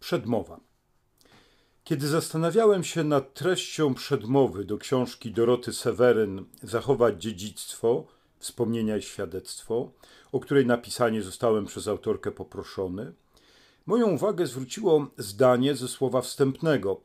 Przedmowa. 0.00 0.60
Kiedy 1.84 2.08
zastanawiałem 2.08 2.84
się 2.84 3.04
nad 3.04 3.34
treścią 3.34 3.94
przedmowy 3.94 4.64
do 4.64 4.78
książki 4.78 5.30
Doroty 5.30 5.72
Seweryn 5.72 6.44
Zachować 6.62 7.22
dziedzictwo, 7.22 8.06
wspomnienia 8.38 8.96
i 8.96 9.02
świadectwo, 9.02 9.90
o 10.32 10.40
której 10.40 10.66
napisanie 10.66 11.22
zostałem 11.22 11.66
przez 11.66 11.88
autorkę 11.88 12.30
poproszony, 12.30 13.12
moją 13.86 14.10
uwagę 14.10 14.46
zwróciło 14.46 15.06
zdanie 15.18 15.74
ze 15.74 15.88
słowa 15.88 16.20
wstępnego, 16.20 17.00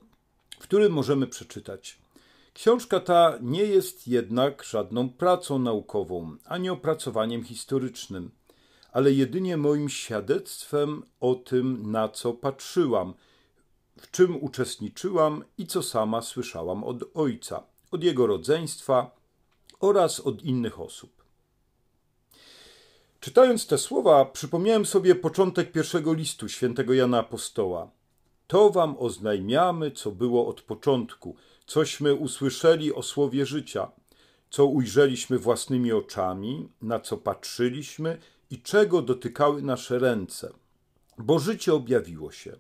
w 0.59 0.63
którym 0.63 0.93
możemy 0.93 1.27
przeczytać. 1.27 1.99
Książka 2.53 2.99
ta 2.99 3.37
nie 3.41 3.63
jest 3.63 4.07
jednak 4.07 4.63
żadną 4.63 5.09
pracą 5.09 5.59
naukową 5.59 6.37
ani 6.45 6.69
opracowaniem 6.69 7.43
historycznym– 7.43 8.31
ale 8.93 9.11
jedynie 9.11 9.57
moim 9.57 9.89
świadectwem 9.89 11.03
o 11.19 11.35
tym, 11.35 11.91
na 11.91 12.09
co 12.09 12.33
patrzyłam, 12.33 13.13
w 13.97 14.11
czym 14.11 14.43
uczestniczyłam 14.43 15.43
i 15.57 15.67
co 15.67 15.83
sama 15.83 16.21
słyszałam 16.21 16.83
od 16.83 17.03
ojca, 17.13 17.63
od 17.91 18.03
jego 18.03 18.27
rodzeństwa 18.27 19.15
oraz 19.79 20.19
od 20.19 20.43
innych 20.43 20.79
osób. 20.79 21.23
Czytając 23.19 23.67
te 23.67 23.77
słowa, 23.77 24.25
przypomniałem 24.25 24.85
sobie 24.85 25.15
początek 25.15 25.71
pierwszego 25.71 26.13
listu 26.13 26.49
świętego 26.49 26.93
Jana 26.93 27.19
Apostoła. 27.19 27.91
To 28.47 28.69
wam 28.69 28.95
oznajmiamy, 28.99 29.91
co 29.91 30.11
było 30.11 30.47
od 30.47 30.61
początku, 30.61 31.35
cośmy 31.65 32.13
usłyszeli 32.13 32.93
o 32.93 33.03
słowie 33.03 33.45
życia, 33.45 33.91
co 34.49 34.65
ujrzeliśmy 34.65 35.39
własnymi 35.39 35.91
oczami, 35.91 36.69
na 36.81 36.99
co 36.99 37.17
patrzyliśmy 37.17 38.17
i 38.53 38.61
czego 38.61 39.01
dotykały 39.01 39.61
nasze 39.61 39.99
ręce, 39.99 40.53
bo 41.17 41.39
życie 41.39 41.73
objawiło 41.73 42.31
się. 42.31 42.59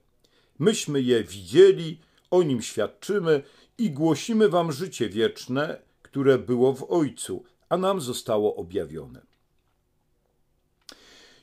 Myśmy 0.59 1.01
je 1.01 1.23
widzieli, 1.23 1.99
o 2.31 2.43
nim 2.43 2.61
świadczymy 2.61 3.43
i 3.77 3.91
głosimy 3.91 4.49
wam 4.49 4.71
życie 4.71 5.09
wieczne, 5.09 5.81
które 6.01 6.37
było 6.37 6.73
w 6.73 6.91
Ojcu, 6.91 7.43
a 7.69 7.77
nam 7.77 8.01
zostało 8.01 8.55
objawione. 8.55 9.21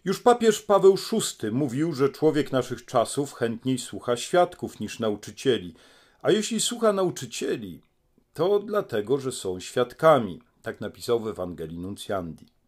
Już 0.04 0.20
papież 0.20 0.62
Paweł 0.62 0.96
VI 0.96 1.50
mówił, 1.50 1.92
że 1.92 2.08
człowiek 2.08 2.52
naszych 2.52 2.84
czasów 2.84 3.32
chętniej 3.32 3.78
słucha 3.78 4.16
świadków 4.16 4.80
niż 4.80 4.98
nauczycieli, 4.98 5.74
a 6.22 6.30
jeśli 6.30 6.60
słucha 6.60 6.92
nauczycieli, 6.92 7.80
to 8.34 8.58
dlatego, 8.58 9.18
że 9.20 9.32
są 9.32 9.60
świadkami. 9.60 10.40
Tak 10.62 10.80
napisał 10.80 11.20
w 11.20 11.28
Ewangelii 11.28 11.78
Nuncjandi. 11.78 12.59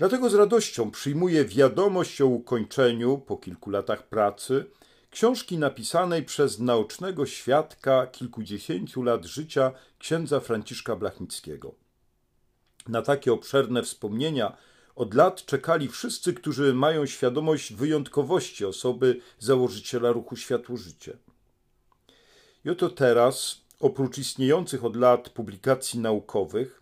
Dlatego 0.00 0.30
z 0.30 0.34
radością 0.34 0.90
przyjmuję 0.90 1.44
wiadomość 1.44 2.20
o 2.20 2.26
ukończeniu, 2.26 3.18
po 3.18 3.36
kilku 3.36 3.70
latach 3.70 4.08
pracy, 4.08 4.64
książki 5.10 5.58
napisanej 5.58 6.22
przez 6.22 6.58
naocznego 6.58 7.26
świadka 7.26 8.06
kilkudziesięciu 8.06 9.02
lat 9.02 9.24
życia 9.24 9.72
księdza 9.98 10.40
Franciszka 10.40 10.96
Blachnickiego. 10.96 11.74
Na 12.88 13.02
takie 13.02 13.32
obszerne 13.32 13.82
wspomnienia 13.82 14.56
od 14.96 15.14
lat 15.14 15.44
czekali 15.44 15.88
wszyscy, 15.88 16.34
którzy 16.34 16.74
mają 16.74 17.06
świadomość 17.06 17.72
wyjątkowości 17.72 18.64
osoby 18.64 19.20
założyciela 19.38 20.12
ruchu 20.12 20.36
Światło 20.36 20.76
Życie. 20.76 21.16
I 22.64 22.70
oto 22.70 22.90
teraz, 22.90 23.60
oprócz 23.80 24.18
istniejących 24.18 24.84
od 24.84 24.96
lat 24.96 25.28
publikacji 25.28 26.00
naukowych, 26.00 26.79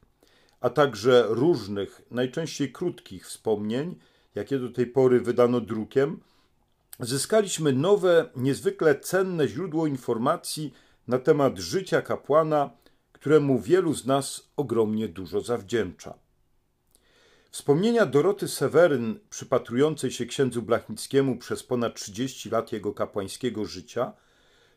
a 0.61 0.71
także 0.71 1.27
różnych, 1.29 2.03
najczęściej 2.11 2.73
krótkich 2.73 3.27
wspomnień, 3.27 3.97
jakie 4.35 4.59
do 4.59 4.69
tej 4.69 4.87
pory 4.87 5.21
wydano 5.21 5.61
drukiem, 5.61 6.21
zyskaliśmy 7.01 7.73
nowe, 7.73 8.31
niezwykle 8.37 9.01
cenne 9.01 9.49
źródło 9.49 9.87
informacji 9.87 10.75
na 11.09 11.19
temat 11.19 11.59
życia 11.59 12.03
kapłana, 12.03 12.71
któremu 13.13 13.59
wielu 13.59 13.95
z 13.95 14.07
nas 14.07 14.49
ogromnie 14.57 15.09
dużo 15.09 15.41
zawdzięcza. 15.41 16.15
Wspomnienia 17.51 18.07
Doroty 18.07 18.49
Seweryn, 18.49 19.19
przypatrującej 19.31 20.11
się 20.11 20.27
księdzu 20.27 20.63
Blachnickiemu 20.63 21.37
przez 21.37 21.63
ponad 21.63 21.95
30 21.95 22.51
lat 22.51 22.73
jego 22.73 22.93
kapłańskiego 22.93 23.65
życia, 23.65 24.13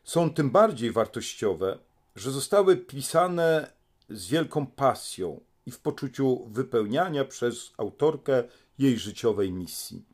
są 0.04 0.30
tym 0.30 0.50
bardziej 0.50 0.92
wartościowe, 0.92 1.78
że 2.16 2.30
zostały 2.30 2.76
pisane 2.76 3.72
z 4.10 4.28
wielką 4.28 4.66
pasją, 4.66 5.40
i 5.66 5.70
w 5.70 5.80
poczuciu 5.80 6.46
wypełniania 6.46 7.24
przez 7.24 7.72
autorkę 7.76 8.44
jej 8.78 8.98
życiowej 8.98 9.52
misji. 9.52 10.04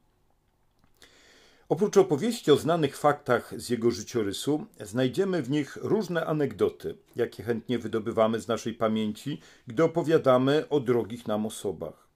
Oprócz 1.69 1.97
opowieści 1.97 2.50
o 2.50 2.56
znanych 2.56 2.97
faktach 2.97 3.54
z 3.56 3.70
jego 3.70 3.91
życiorysu, 3.91 4.66
znajdziemy 4.81 5.42
w 5.42 5.50
nich 5.50 5.76
różne 5.81 6.26
anegdoty, 6.26 6.98
jakie 7.16 7.42
chętnie 7.42 7.78
wydobywamy 7.78 8.41
z 8.41 8.48
naszej 8.48 8.75
pamięci, 8.75 9.41
gdy 9.66 9.84
opowiadamy 9.84 10.69
o 10.69 10.81
drogich 10.81 11.26
nam 11.26 11.47
osobach. 11.47 12.08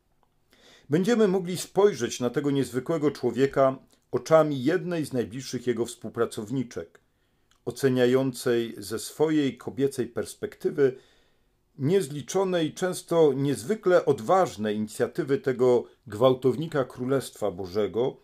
Będziemy 0.90 1.28
mogli 1.28 1.58
spojrzeć 1.58 2.20
na 2.20 2.30
tego 2.30 2.50
niezwykłego 2.50 3.10
człowieka 3.10 3.78
oczami 4.10 4.64
jednej 4.64 5.06
z 5.06 5.12
najbliższych 5.12 5.66
jego 5.66 5.86
współpracowniczek, 5.86 7.00
oceniającej 7.64 8.74
ze 8.78 8.98
swojej 8.98 9.56
kobiecej 9.58 10.06
perspektywy 10.06 10.96
niezliczone 11.78 12.64
i 12.64 12.74
często 12.74 13.32
niezwykle 13.32 14.04
odważne 14.04 14.74
inicjatywy 14.74 15.38
tego 15.38 15.84
gwałtownika 16.06 16.84
Królestwa 16.84 17.50
Bożego, 17.50 18.16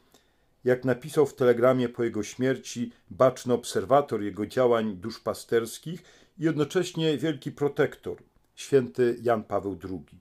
jak 0.64 0.84
napisał 0.84 1.26
w 1.26 1.34
telegramie 1.34 1.88
po 1.88 2.04
jego 2.04 2.22
śmierci 2.22 2.92
baczny 3.10 3.54
obserwator 3.54 4.22
jego 4.22 4.46
działań 4.46 4.96
duszpasterskich 4.96 6.02
i 6.38 6.44
jednocześnie 6.44 7.18
wielki 7.18 7.52
protektor, 7.52 8.22
święty 8.54 9.18
Jan 9.22 9.44
Paweł 9.44 9.78
II. 9.84 10.20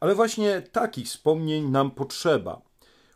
Ale 0.00 0.14
właśnie 0.14 0.62
takich 0.72 1.06
wspomnień 1.06 1.70
nam 1.70 1.90
potrzeba. 1.90 2.62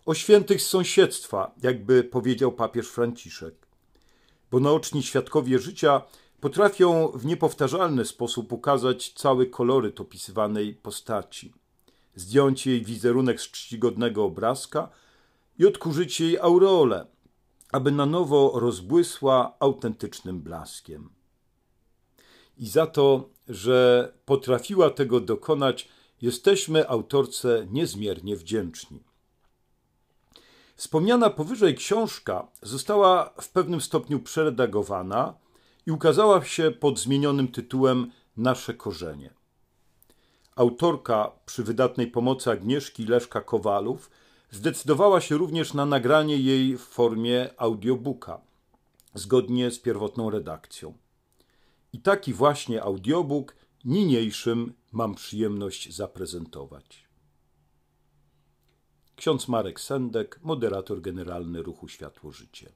O 0.07 0.15
świętych 0.15 0.63
z 0.63 0.67
sąsiedztwa, 0.67 1.55
jakby 1.63 2.05
powiedział 2.05 2.53
papież 2.53 2.89
Franciszek. 2.89 3.55
Bo 4.51 4.61
naoczni 4.61 5.03
świadkowie 5.03 5.59
życia 5.59 6.03
potrafią 6.41 7.09
w 7.09 7.27
niepowtarzalny 7.27 8.05
sposób 8.05 8.53
ukazać 8.53 9.13
cały 9.13 9.47
koloryt 9.47 10.01
opisywanej 10.01 10.75
postaci, 10.75 11.53
zdjąć 12.15 12.67
jej 12.67 12.85
wizerunek 12.85 13.41
z 13.41 13.51
czcigodnego 13.51 14.25
obrazka 14.25 14.89
i 15.59 15.67
odkurzyć 15.67 16.21
jej 16.21 16.39
aureolę, 16.39 17.07
aby 17.73 17.93
na 17.93 18.07
nowo 18.07 18.53
rozbłysła 18.55 19.57
autentycznym 19.59 20.41
blaskiem. 20.41 21.11
I 22.59 22.67
za 22.67 22.87
to, 22.87 23.29
że 23.49 24.13
potrafiła 24.25 24.91
tego 24.91 25.21
dokonać, 25.21 25.89
jesteśmy 26.23 26.89
autorce 26.89 27.67
niezmiernie 27.71 28.37
wdzięczni. 28.37 29.03
Wspomniana 30.77 31.31
powyżej 31.31 31.75
książka 31.75 32.49
została 32.63 33.35
w 33.41 33.49
pewnym 33.49 33.81
stopniu 33.81 34.21
przeredagowana 34.21 35.35
i 35.87 35.91
ukazała 35.91 36.45
się 36.45 36.71
pod 36.71 36.99
zmienionym 36.99 37.49
tytułem 37.49 38.11
Nasze 38.37 38.75
korzenie. 38.75 39.35
Autorka 40.57 41.33
przy 41.47 41.65
wydatnej 41.65 42.07
pomocy 42.07 42.51
Agnieszki 42.51 43.07
Leszka 43.07 43.41
Kowalów 43.41 44.11
zdecydowała 44.51 45.21
się 45.21 45.37
również 45.37 45.75
na 45.75 45.87
nagranie 45.87 46.37
jej 46.37 46.77
w 46.77 46.81
formie 46.81 47.51
audiobooka, 47.57 48.41
zgodnie 49.15 49.71
z 49.71 49.79
pierwotną 49.79 50.31
redakcją. 50.31 50.95
I 51.93 52.01
taki 52.01 52.33
właśnie 52.33 52.83
audiobook 52.83 53.57
niniejszym 53.85 54.75
mam 54.93 55.15
przyjemność 55.15 55.95
zaprezentować. 55.95 57.09
Ksiądz 59.17 59.49
Marek 59.49 59.81
Sendek, 59.81 60.41
moderator 60.43 61.01
generalny 61.01 61.63
ruchu 61.63 61.89
Światło 61.89 62.33
Życie. 62.33 62.73